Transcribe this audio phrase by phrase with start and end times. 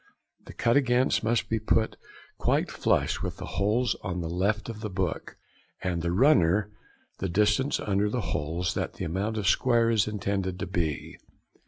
[0.47, 1.95] The cut against must be put
[2.39, 5.37] quite flush with the holes on the left of the book,
[5.83, 6.71] and the runner
[7.19, 11.19] the distance under the holes that the amount of square is intended to be.